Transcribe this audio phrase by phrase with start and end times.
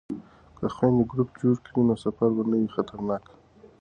[0.57, 3.25] که خویندې ګروپ جوړ کړي نو سفر به نه وي خطرناک.